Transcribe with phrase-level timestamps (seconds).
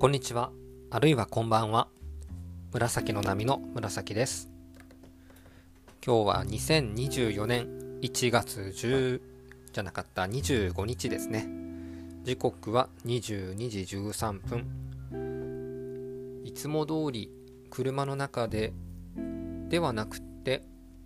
[0.00, 0.50] こんにちは、
[0.88, 1.88] あるいはこんばんは。
[2.72, 4.48] 紫の波の紫です。
[6.02, 7.68] 今日は2024年
[8.00, 9.20] 1月10
[9.74, 11.46] じゃなかった25日ですね。
[12.24, 14.64] 時刻は22時13分。
[16.46, 17.30] いつも通り
[17.68, 18.72] 車の中で
[19.68, 20.62] ではなくて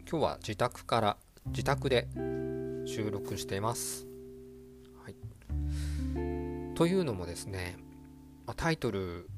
[0.09, 1.17] 今日は自宅から
[1.47, 2.07] 自宅で
[2.87, 4.07] 収録しています。
[5.03, 5.17] はい、
[6.77, 7.77] というのもですね、
[8.53, 9.31] タイトル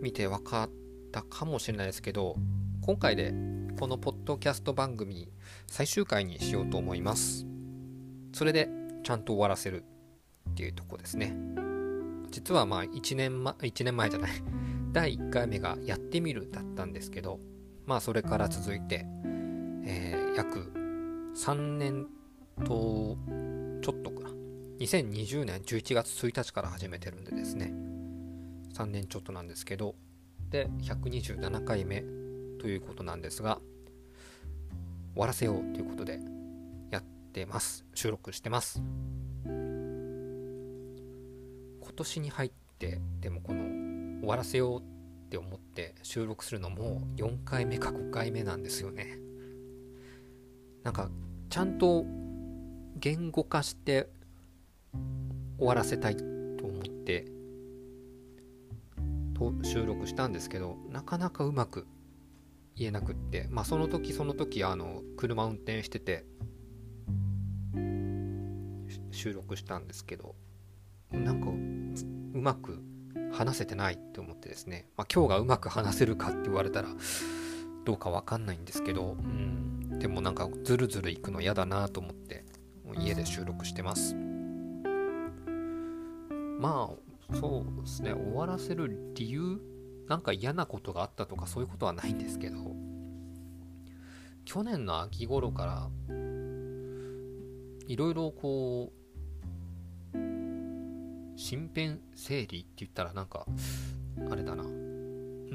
[0.00, 0.70] 見て分かっ
[1.12, 2.36] たかもしれないですけど
[2.80, 3.34] 今回で
[3.78, 5.28] このポッドキャスト番組
[5.66, 7.46] 最終回にしようと思います。
[8.32, 8.68] それで
[9.02, 9.84] ちゃんと終わらせる
[10.50, 11.34] っていうとこですね。
[12.30, 14.30] 実はまあ1年,、ま、1年前じゃない。
[14.92, 17.38] 第1回目がやってみるだったんですけど
[17.86, 19.06] まあそれから続いて、
[19.84, 20.72] えー、約
[21.36, 22.06] 3年
[22.64, 23.16] と
[24.80, 27.70] 2020年11月1日から始めてるんでですね。
[28.72, 29.94] 3年ちょっとなんですけど。
[30.48, 32.02] で127回目
[32.60, 33.60] ということなんですが
[35.14, 36.18] 終わらせようということで
[36.90, 37.84] やってます。
[37.94, 38.82] 収録してます。
[39.44, 39.52] 今
[41.94, 44.82] 年に入ってでもこの終わらせようっ
[45.28, 49.18] て思って収録するのも4回目か5回目なんですよね。
[50.84, 51.10] なんか
[51.50, 52.06] ちゃんと
[52.96, 54.08] 言語化して
[55.58, 56.24] 終わらせたいと
[56.66, 57.26] 思って
[59.34, 61.86] と収録したんですけどなかなかうまく
[62.76, 66.24] 言えなくってまあその時その時あの車運転してて
[69.10, 70.34] 収録したんですけど
[71.12, 72.82] なんかうまく
[73.32, 76.88] 話せてないって思ってですね、まあ、今日がうまく話せるかって言われたら
[77.84, 82.44] どうかわかんないんですけど、うん、でもなんかズルズルいくの嫌だなと思って
[82.98, 84.29] 家で収録してます。
[86.60, 86.90] ま
[87.32, 88.12] あそうですね。
[88.12, 89.60] 終わらせる理由
[90.08, 92.76] なんか嫌なことがあったとかそういうことはないんですけど
[94.44, 95.88] 去年の秋頃から
[97.86, 103.46] いろいろこう身辺整理って言ったらなんか
[104.30, 104.64] あれだな。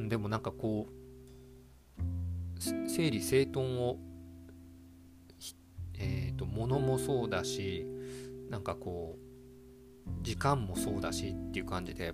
[0.08, 3.97] でもなんかこう整理整頓を
[6.00, 7.85] えっ、ー、と物もそうだし
[8.50, 9.25] なんかこう
[10.21, 12.13] 時間もそうだしっていう感じで、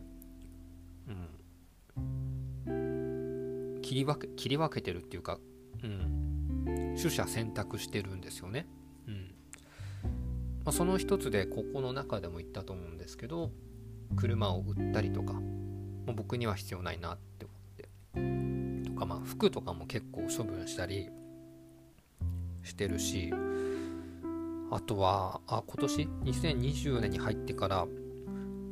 [2.67, 5.39] うん、切り分け切り分けてるっていうか、
[5.83, 8.67] うん、取捨選択してるんですよね。
[9.07, 9.33] うん。
[10.63, 13.51] まあ、その一つでここの中でも言ったと思うんですけど
[14.15, 15.41] 車を売ったりとかも
[16.09, 17.57] う僕には必要ないなって思っ
[18.83, 18.89] て。
[18.89, 21.09] とかまあ服とかも結構処分したり
[22.63, 23.33] してるし
[24.71, 27.85] あとは、あ、今年？2020年に入ってから、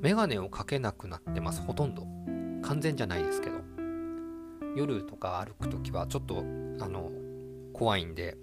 [0.02, 2.08] メガネをかけなくなってます、ほとんど。
[2.62, 3.58] 完全じゃないですけど。
[4.78, 6.38] 夜とか歩くときはちょっと、
[6.80, 7.12] あの、
[7.74, 8.38] 怖いんで、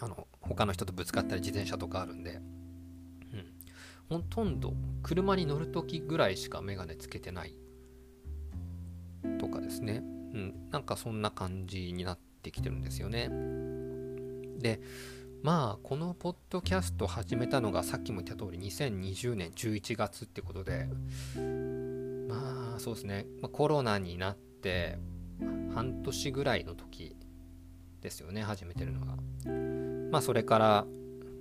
[0.00, 2.40] あの、他の人とぶつかったり自転車とかあるんで、
[4.10, 4.18] うん。
[4.20, 4.72] ほとんど
[5.02, 7.56] 車に乗るときぐらいしかメガネつけてない
[9.40, 10.00] とかですね。
[10.32, 10.68] うん。
[10.70, 13.28] なんかそんな感じになってきてるんですよね。
[14.60, 14.80] で、
[15.42, 20.88] まあこのポッドキャスト始めたのがさっきも言った通り2020年11月ってことで
[22.28, 24.98] まあそうですね、まあ、コロナになって
[25.74, 27.16] 半年ぐらいの時
[28.00, 29.14] ですよね始めてるのが。
[30.10, 30.86] まあそれから、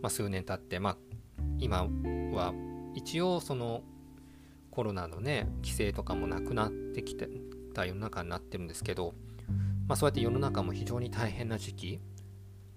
[0.02, 0.98] まあ、数年経ってまあ
[1.58, 1.88] 今
[2.34, 2.54] は
[2.94, 3.82] 一応その
[4.70, 7.28] コロナのね規制とかもなくなってきて
[7.74, 9.16] た世の中になってるんですけど
[9.88, 12.00] まあそうやって世の中も非常に大変な時期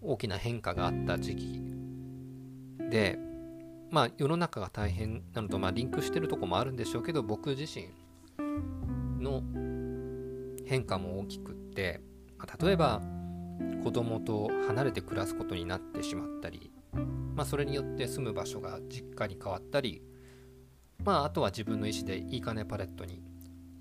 [0.02, 1.62] 大きな変化があった時期。
[2.90, 3.18] で
[3.90, 7.88] まあ世の中が大変なのとまあリンクしてるとこもあるんでしょうけど僕自身
[9.22, 9.42] の
[10.66, 12.00] 変化も大きくって、
[12.38, 13.02] まあ、例えば
[13.82, 16.70] 子供と離れて暮らすことになってしまったり、
[17.34, 20.02] まあ、それによって住む場所が実家に変わったり、
[21.04, 23.22] まあ、あとは自分の意思でいいかねパレットに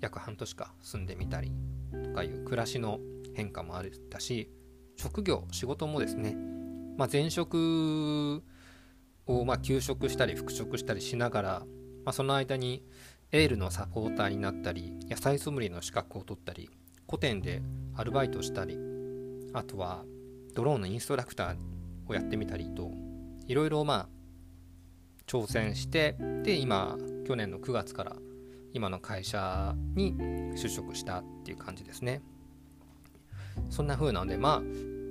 [0.00, 1.52] 約半年間住んでみたり
[2.04, 2.98] とかいう暮らしの
[3.34, 4.50] 変化もあったし
[5.00, 6.36] 職業仕事もですね、
[6.98, 8.42] まあ、前職
[9.26, 11.48] をま休職したり復職したりしながら、
[12.04, 12.84] まあ、その間に
[13.32, 16.68] エールのサポーターになったり野菜ソムリエの資格を取ったり
[17.06, 17.62] 古典で
[17.96, 18.76] アルバイトしたり
[19.54, 20.04] あとは
[20.54, 21.56] ドローンのインストラクター
[22.06, 22.90] をやってみたりと
[23.46, 24.08] いろいろまあ
[25.26, 28.16] 挑戦してで今去年の9月から
[28.74, 30.14] 今の会社に
[30.56, 32.20] 就職したっていう感じですね。
[33.68, 34.62] そんな風なので、まあ、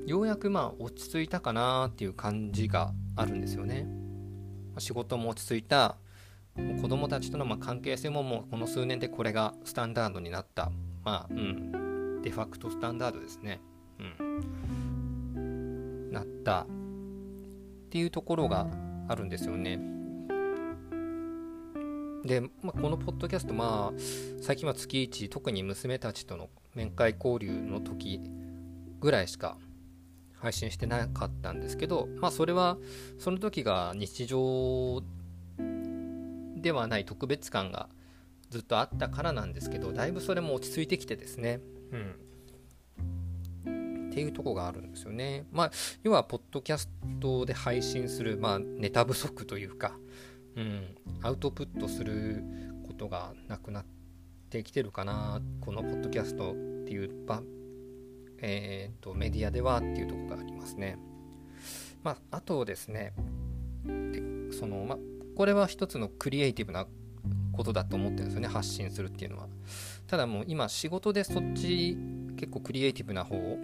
[0.10, 3.88] ようやくまあ落ち着いたかなっていう感じがあるんですよね。
[4.80, 5.98] 仕事も落ち着いた、
[6.82, 10.72] 子供たちとのま関係性ももうこの数年でこれがスタンダードになった。
[11.04, 12.22] まあうん。
[12.24, 13.62] デファクトスタンダードですね。
[14.00, 16.12] うん。
[16.12, 16.62] なった。
[16.62, 16.66] っ
[17.92, 18.66] ていうところが
[19.08, 19.80] あるんですよね。
[22.26, 24.00] で、まあ、このポッドキャストまあ
[24.42, 28.20] 最近は月1特に娘たちとの面会交流の時
[29.00, 29.56] ぐらいしか
[30.42, 32.78] 配信してなかったんですけどまあそれは
[33.18, 35.02] その時が日常
[36.58, 37.90] ではない特別感が
[38.50, 41.60] ずっとあったからなんですけどだいぶそれも落ち着いてきてですね。
[41.92, 42.16] うん。
[44.10, 45.46] っていうとこがあるんですよね。
[45.52, 45.72] まあ
[46.04, 46.90] 要はポッドキャス
[47.20, 49.94] トで配信する、まあ、ネタ不足というか、
[50.56, 52.44] うん、アウトプットする
[52.88, 53.86] ことがなくなっ
[54.50, 55.42] てきてるかな。
[55.62, 57.42] このポッドキャストっていう場
[58.42, 60.98] えーと、メディアではっていうとこがありますね。
[62.04, 63.14] まあ、あとですね
[63.86, 64.98] でその、ま、
[65.36, 66.88] これは一つのクリエイティブな
[67.52, 69.48] ことだと思ってるんですよね発信するっていうのは。
[70.08, 71.98] ただもう今仕事でそっち
[72.38, 73.60] 結構クリエイティブな方を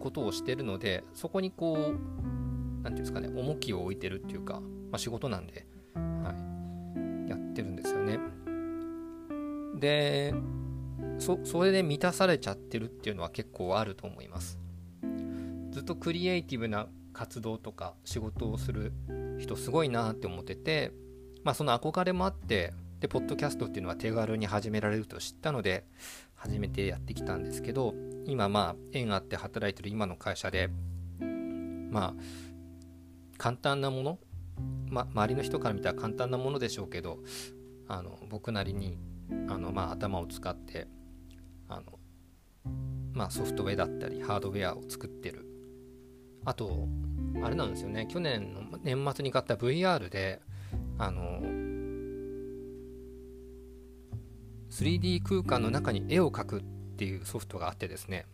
[0.00, 2.00] ことをしてるのでそこにこう何て
[2.82, 5.64] 言うんですかね重きを置いてるっていうか、まあ、仕事なんで、
[5.94, 6.34] は
[7.26, 8.18] い、やってるんですよね。
[9.78, 10.34] で
[11.22, 14.58] そそれで満たされちゃってるっていうのは結構あると思います。
[15.70, 18.92] ずっとクリエイティブな活動とか仕事をする
[19.38, 20.92] 人すごいなって思ってて
[21.44, 25.84] まあその憧れもあってでポッドキャストっていうのは手軽に始められると知ったので
[26.34, 27.94] 始めてやってきたんですけど
[28.26, 30.70] 今まあ縁あって働いてる今の会社で
[31.90, 32.22] まあ
[33.38, 34.18] 簡単なもの、
[34.88, 37.18] ま、周りの人から見たら簡単なものでしょうけど
[37.86, 38.98] あの僕なりに
[39.48, 40.88] あの、まあ、頭を使って
[41.68, 41.98] あの、
[43.12, 45.46] まあ、ソフトウェアだったりハードウェアを作ってる。
[46.44, 46.88] あと
[47.42, 48.08] あれなんですよね。
[48.10, 50.40] 去年の年末に買った VR で
[50.98, 51.40] あの
[54.70, 56.62] 3D 空間の中に絵を描くっ
[56.96, 58.26] ていうソフトがあってですね。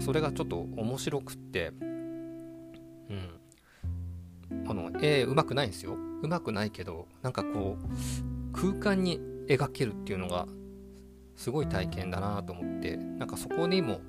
[0.00, 1.72] それがちょっと面白くって。
[3.10, 3.40] うん。
[4.68, 5.96] あの絵うまくないんですよ。
[6.22, 10.46] うまくないけどなんかこう空間に描けるっていうのが
[11.36, 14.00] すごい体験だなと思ってなんかそこにも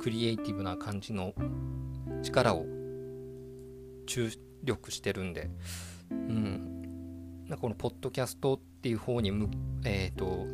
[0.00, 1.34] クリエイティブな感じの
[2.22, 2.64] 力を
[4.06, 4.30] 注
[4.64, 5.50] 力してるんで、
[6.10, 6.78] うん、
[7.48, 9.50] なんかこのポッドキャストっていう方にむ、
[9.84, 10.46] えーと、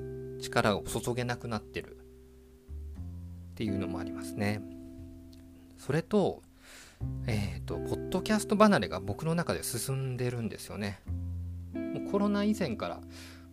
[0.43, 4.63] 力を注げなくなってるっていうのもありますね。
[5.79, 6.43] それと、
[7.27, 11.01] えっ、ー、と、ポッドキャスト離れが僕の中で進んでるんですよね。
[11.75, 13.01] もうコロナ以前から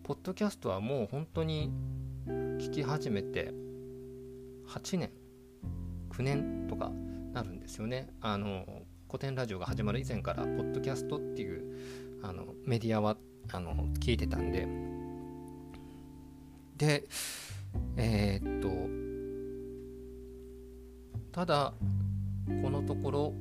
[0.02, 1.70] ポッドキャストはもう本当に
[2.62, 3.52] 聞き始めて
[4.68, 5.10] 8年
[6.10, 6.92] 9年とか
[7.32, 8.10] なるんですよね。
[8.20, 8.64] あの
[9.08, 13.16] 古典ラジオが始まる以前からポッドキャストっていうあのメディアは
[13.50, 14.68] あの聞いてたんで。
[16.76, 17.08] で
[17.96, 18.70] えー、っと
[21.32, 21.74] ただ
[22.62, 23.34] このところ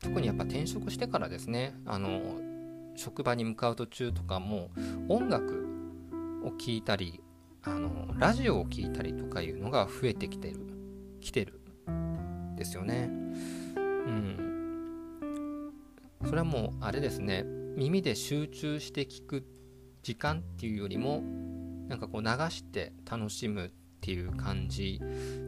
[0.00, 1.74] 特にやっぱ転職してからですね。
[1.84, 2.40] あの
[2.96, 4.70] 職場に向かう途中とかも
[5.10, 5.59] 音楽
[6.44, 7.22] を聴いたり
[7.62, 10.60] あのラジオを聴いたりとかいうのが増えてきてる
[11.20, 11.60] 来てる
[12.56, 13.08] ですよね。
[13.08, 15.72] うん。
[16.26, 17.44] それはもうあれですね。
[17.76, 19.46] 耳で集中して聞く
[20.02, 21.22] 時間っていうよりも
[21.88, 23.70] なんかこう流して楽しむっ
[24.00, 25.00] ていう感じ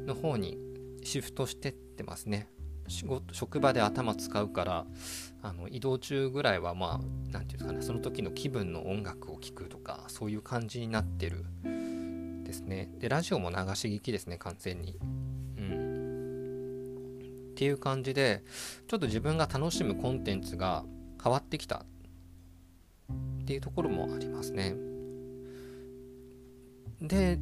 [0.06, 0.58] の方に
[1.04, 2.49] シフトしてってますね。
[2.92, 4.84] 仕事職場で頭使うから
[5.42, 11.44] あの移動中ぐらいはまあ何て言うんですかねその時の気分の音楽を聴くとかそういう感じになってる
[12.44, 12.90] ですね。
[12.99, 14.99] でラジオも流し聞きですね完全に。
[15.56, 17.52] うん。
[17.52, 18.44] っていう感じで
[18.87, 20.84] ちょっと自分が楽しむコンテンツが
[21.22, 21.87] 変わってきた。
[23.42, 24.76] っていうところもありますね。
[27.00, 27.38] で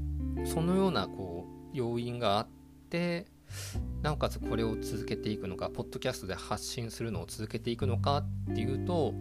[0.47, 2.49] そのようなこう要因があっ
[2.89, 3.27] て
[4.03, 9.15] なおかつこれを続けていくのかポッドキャストで発信するのを続けていくのかっていうと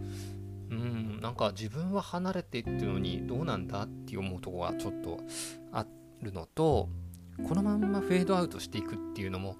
[0.70, 5.20] うんなんか自分は離れていってるのにどうなんだって思うとこがちょっと
[5.72, 5.86] あ
[6.22, 6.88] るのと
[7.46, 9.56] このまんまフェードアウトしていくっていうのも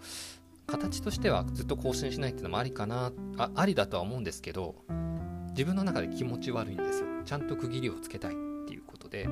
[0.66, 4.76] 形としてはずっと更新しないっていうのもありかなあありだとは思うんですけど
[5.50, 7.06] 自分の中で気持ち悪いんですよ。
[7.24, 8.34] ちゃんと区切りをつけたいっ
[8.66, 9.28] ていうことで。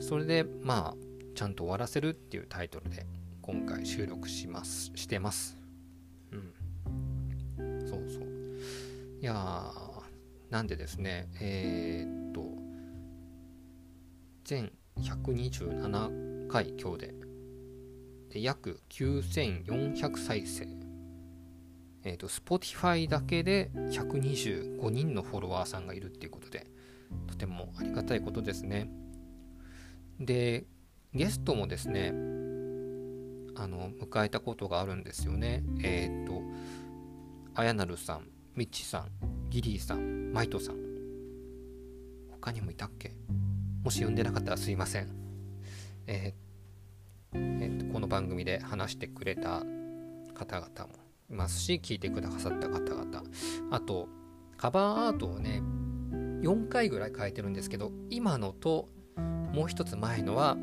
[0.00, 0.96] それでまあ
[1.34, 3.06] ちゃんと終わらせるっていうタイトルで
[3.46, 5.56] 今回収録しますしてます。
[6.32, 7.88] うん。
[7.88, 8.26] そうそう。
[9.20, 10.02] いやー
[10.50, 12.44] なんでですねえー、っと
[14.44, 17.14] 全127回今日で
[18.30, 20.66] で約9400再生。
[22.02, 26.66] えーと、Spotify だけで125人のフォロワーさんがいるっていうことで
[27.28, 28.90] とてもありがたいことですね。
[30.18, 30.64] で
[31.14, 32.12] ゲストもですね
[33.56, 35.64] あの迎えたことがあるんですよね。
[35.82, 36.42] えっ、と
[37.54, 39.08] あやなるさんみっちさん
[39.50, 40.76] ギリーさんマイトさん。
[42.30, 43.12] 他にもいたっけ？
[43.82, 45.08] もし呼んでなかったらすいません。
[46.06, 49.62] えー、えー、この番組で話してくれた
[50.34, 50.98] 方々も
[51.30, 53.22] いますし聞いてくださった方々。
[53.70, 54.08] あと
[54.56, 55.62] カバーアートをね
[56.42, 60.56] 4回ぐらい変えてるんですけど今のともう一つ前のは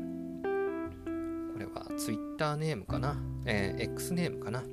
[1.54, 4.64] これは Twitter ネームかな、えー、X ネームかな？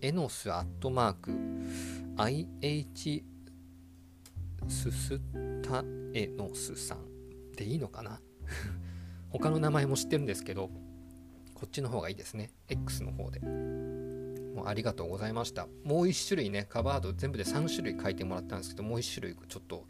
[0.00, 1.38] エノスアットマーク
[2.16, 3.22] IH
[4.66, 5.20] スス
[5.62, 5.84] タ
[6.14, 8.18] エノスさんでいいのかな？
[9.28, 10.70] 他の名前も知ってるんですけど
[11.54, 12.50] こっちの方がいいですね。
[12.68, 13.40] X の方で。
[13.40, 15.68] もうありがとうございました。
[15.84, 19.86] もう1種類ね、カバード全部で3種類書いてもらったんですけど、もう1種類ちょっと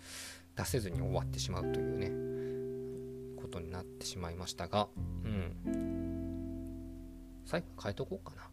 [0.57, 2.11] 出せずに終わってしまうというね、
[3.51, 4.89] ことになってしまいましたが、
[5.25, 6.71] うん。
[7.45, 8.49] 最後変えとこうかな。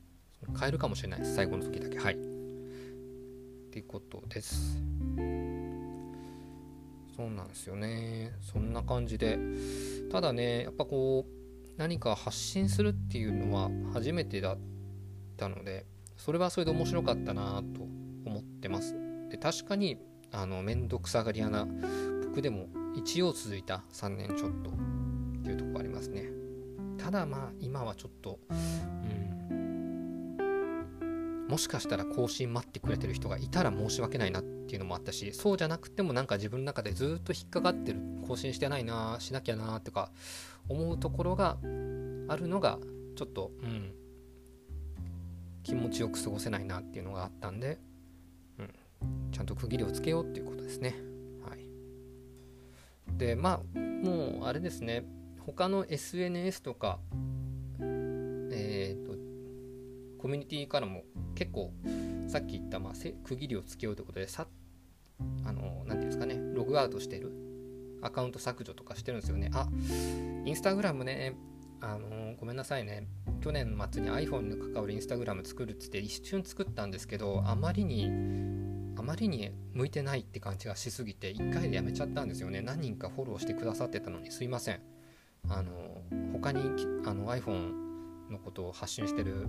[0.60, 1.36] 変えるかもしれないです。
[1.36, 2.00] 最後の時だけ。
[2.00, 2.16] はい。
[2.16, 4.82] っていうことです。
[7.16, 8.34] そうなんですよね。
[8.42, 9.38] そんな感じで。
[10.12, 14.58] ただね、やっぱこう、何か発信するっていうのは初めてだっ
[15.38, 15.86] たので、
[16.16, 17.84] それはそれで面白かったなと
[18.26, 18.96] 思ってます。
[19.30, 19.98] で確かに
[20.32, 21.68] あの面倒くさがり屋な
[22.24, 24.74] 僕でも一応続いた3年ちょっとっ
[25.44, 26.26] ていうとこありますね。
[26.98, 40.10] ただまあ今はちょっと、うん、もしかしたら更新待ってくれてる人がいたら申し訳ないなっていうのもあったしそうじゃなくてもなんか自分の中でずっと引っかかってる更新してないなしなきゃなとか
[40.68, 42.80] 思うところがあるのが
[43.16, 43.94] ちょっとうん
[45.62, 47.78] 気持ちよく過ごせないなっていうのがあったんで、
[48.58, 48.74] うん、
[49.32, 50.96] ちゃんと区切りをつけようっていうことですね。
[53.18, 55.06] でまあもうあれですね。
[55.40, 57.00] 他の SNS とか
[57.80, 59.14] えっ、ー、と
[60.22, 61.04] コミュニティからも
[61.36, 61.74] 結構
[62.28, 62.94] さっき言った、まあ、
[63.24, 64.48] 区切りをつけようということでさ
[65.46, 66.40] あの何ていうんですかね。
[66.54, 67.32] ログアウトしてる。
[68.02, 69.50] アカウント削除とかしてるんですよね。
[69.54, 69.68] あ
[70.46, 71.36] インスタグラムね。
[71.80, 73.08] あのごめんなさいね。
[73.42, 78.10] 去年末に iPhone に関わるインスタグラム作るっつって一瞬作ったんですけどあまりに
[79.08, 82.62] まりに向いてないって感じがしすぎて1回でやめちゃったんですよね。
[82.62, 84.32] 何人かフォローしてくださってたのに。
[84.32, 84.82] すいません。
[85.50, 85.72] あの
[86.34, 86.60] 他に
[87.06, 87.72] あの iPhone
[88.30, 89.48] のことを発信してる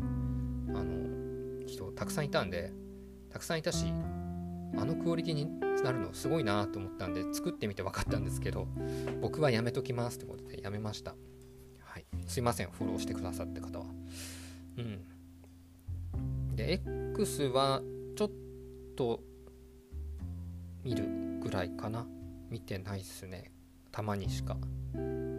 [0.68, 2.72] あの人たくさんいたんで
[3.30, 3.86] たくさんいたし
[4.76, 5.46] あのクオリティに
[5.82, 8.68] なるのすごいなと思ったんで作ってみて分かったんですけど
[9.20, 11.16] 僕はやめときますってことでやめました。
[11.80, 12.06] はい。
[12.26, 12.70] すいません。
[12.70, 13.86] フォローしてくださって方は。
[14.76, 16.54] うん。
[16.54, 17.82] で X は
[18.16, 18.30] ちょっ
[18.96, 19.20] と
[20.82, 21.04] 見る
[21.40, 22.06] ぐらいかな。
[22.50, 23.52] 見てないっすね。
[23.90, 24.56] たまにしか。
[24.94, 25.38] うん。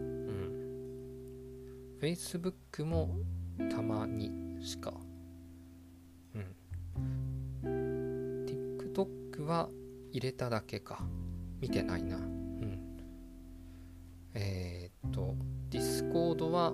[2.02, 3.18] Facebook も
[3.70, 4.32] たまに
[4.62, 4.94] しか。
[6.36, 6.46] うん。
[8.46, 9.70] TikTok は
[10.12, 11.04] 入れただけか。
[11.60, 12.16] 見てないな。
[12.18, 12.98] うん。
[14.34, 15.36] えー、っと
[15.70, 16.72] ディスコードは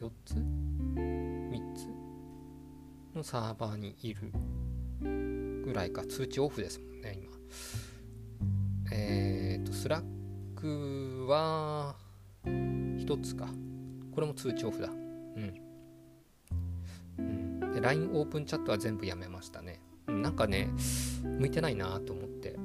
[0.00, 1.88] 4つ ?3 つ？
[3.14, 4.32] のサーバーにいる。
[5.62, 7.32] ぐらいか通知オフですもんね今。
[8.92, 10.04] えっ、ー、とスラッ
[10.56, 11.96] クは
[12.44, 13.48] 1つか。
[14.14, 14.88] これも通知オフだ。
[14.88, 15.54] うん、
[17.18, 19.80] うん、で LINE オープンチャットは全部やめましたね。
[20.06, 20.68] なんかね
[21.22, 22.56] 向いてないなと思って。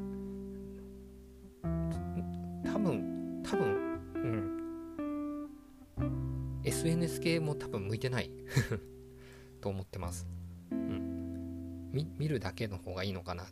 [2.65, 4.57] 多分多分うん。
[6.63, 8.31] SNS 系も多分向いてない。
[9.61, 10.27] と思ってます。
[12.17, 13.45] 見るだけの方がいいのかな。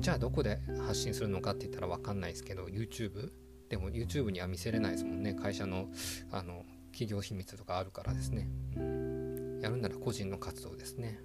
[0.00, 3.30] じゃあどこで発信するのかって言ったら分かんないですけど YouTube?
[3.68, 5.34] でも YouTube には見せれないですもんね。
[5.34, 5.88] 会社の
[6.30, 11.20] あの企業秘密とかあるからですね、うん、やるなら個人の活動ですね。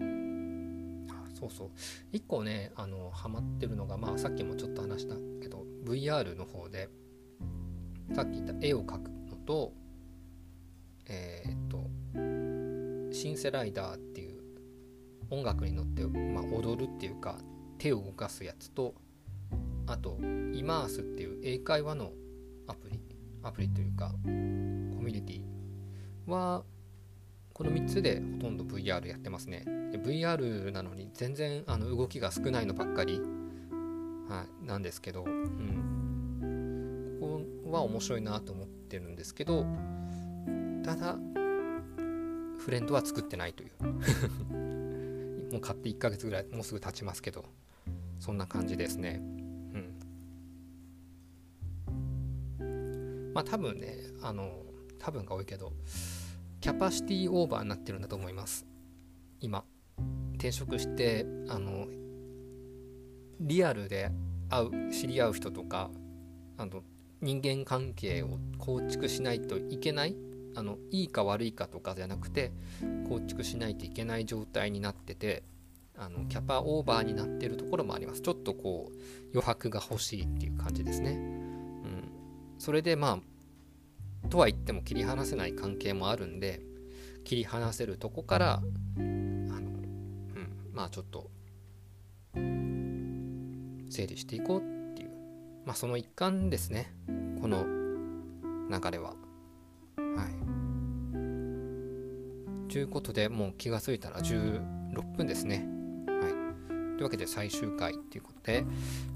[0.00, 1.06] うん。
[1.34, 1.70] そうそう。
[2.12, 6.88] 1個ねあのハマってるのがまあさっきもちょっと話したけど VR の方で
[8.14, 9.72] さっき言った絵を描くのと
[11.06, 11.88] えー、っと
[13.14, 14.37] シンセライダーっていう
[15.30, 17.36] 音楽に乗って、まあ、踊るっていうか
[17.78, 18.94] 手を動かすやつと
[19.86, 20.18] あと
[20.52, 22.12] イマースっていう英会話の
[22.66, 23.00] アプリ
[23.42, 25.42] アプリというかコミュニティ
[26.30, 26.62] は
[27.54, 29.64] この3つでほとんど VR やってますね。
[29.90, 33.20] で VR なのに全然あの動きが少ないのばっかり、
[34.28, 39.66] はい、なんですけど、うん、ここは面白いなと思ってるんですけど
[40.84, 41.16] ただ
[42.58, 44.67] フレンドは作ってないという。
[45.50, 47.44] もう買って1ヶ月ぐらいもうすぐ経ちますけど
[48.18, 49.20] そんな感じですね。
[52.60, 53.32] うん。
[53.34, 54.64] まあ多分ねあの
[54.98, 55.72] 多分が多いけど
[56.60, 58.66] キャパシティオーバーになってるんだと思います。
[59.40, 59.64] 今。
[60.34, 61.88] 転職してあの
[63.40, 64.10] リアルで
[64.48, 65.90] 会う知り合う人とか
[66.56, 66.82] あの
[67.20, 70.16] 人間関係を構築しないといけない
[70.54, 72.52] あのいいか悪いかとかじゃなくて
[73.08, 75.42] 構築しないといけない状態になってて
[75.96, 78.22] あのキャパオーバーになってるところもあります。
[78.22, 78.96] ちょっとこう
[79.32, 82.12] 余白が欲しいっていう感じですね、うん、
[82.58, 83.20] それでま
[84.24, 86.60] あとは言っても切り離せない関係もあるんで
[87.24, 88.64] 切り離せるとこからあの、
[88.96, 91.30] うん、まあちょっと
[92.34, 94.58] 整理していこう
[94.92, 95.10] っていう。
[95.64, 96.94] まあその一環ですね。
[97.40, 97.66] この
[98.70, 99.14] 流れは。
[99.98, 100.24] は
[102.68, 102.72] い。
[102.72, 105.66] ということでもう気が付いたら16分ですね。
[106.06, 106.32] はい。
[106.96, 108.64] というわけで最終回っていうことで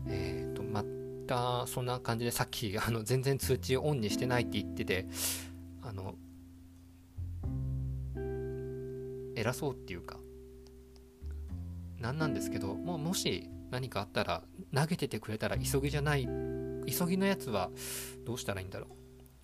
[0.09, 0.85] えっ、ー、とま
[1.27, 5.07] たそんな感じでさっきあの全然通知オンにしてないって言ってて
[5.83, 6.15] あの
[9.35, 10.19] 偉そうっていうか
[11.99, 14.43] 何なんですけどももし何かあったら
[14.75, 16.29] 投げててくれたら急ぎじゃない
[16.87, 17.71] 急ぎのやつは
[18.25, 18.89] どうしたらいいんだろ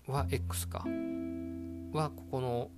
[0.07, 0.11] う？
[0.11, 0.85] は X か。
[1.97, 2.69] はここの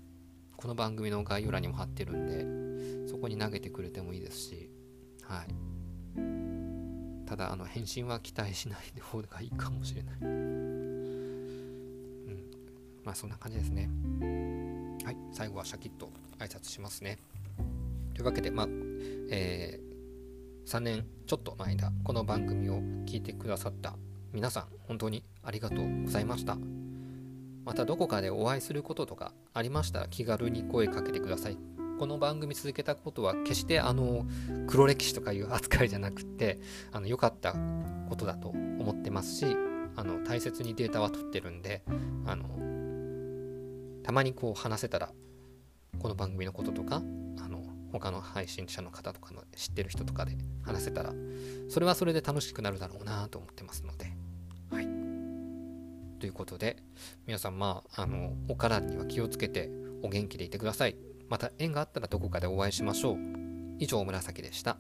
[0.56, 4.70] この番組の概要欄にも貼ってるんでそこに投げてくれてもいいですし
[5.24, 5.48] はい。
[7.26, 10.16] ただあの返信は期待しない方がいいかもしれない。
[10.22, 10.92] うん。
[13.06, 13.90] まあそんな感じですね。
[15.06, 15.18] はい。
[15.32, 17.20] 最後はシャキッと挨拶しますね。
[18.14, 18.68] というわけでまあ
[19.30, 23.96] えー、3年ちょっとの間この番組を聞いてくださった
[24.34, 26.81] 皆さん本当にありがとうございました。
[27.64, 31.58] またどこかでお会いすることとかありましたら気軽に声かけてください。
[32.00, 34.26] この番組続けたことは決してあの
[34.66, 36.58] 黒歴史とかいう扱いじゃなくて
[36.92, 37.54] あの良かった
[38.10, 39.46] ことだと思ってますし
[39.96, 41.84] あの大切にデータは取ってるんで
[42.26, 42.50] あの
[44.02, 45.12] たまにこう話せたら
[46.00, 47.04] この番組のこととか
[47.40, 51.14] あの他の配信者の方とかの知ってる人とかで話せたら
[51.70, 54.12] それはそれで楽しくなるだろうなと思ってますので
[56.22, 56.78] ということで、
[57.26, 59.72] 皆さん、まあ、あの、お体には気をつけて
[60.04, 60.96] お元気でいてください。
[61.30, 63.18] また縁があったらどこかでお会いしましょう。
[63.80, 64.78] 以上、紫でした。